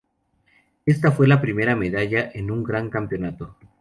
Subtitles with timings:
[0.83, 3.55] Esta fue su primera medalla en un gran campeonato.